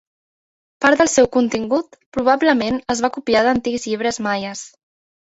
[0.85, 4.65] Part del seu contingut probablement es va copiar d'antics llibres Maies.